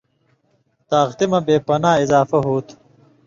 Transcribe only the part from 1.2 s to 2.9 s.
مہ بے پناہ اضافہ ہوتُھو۔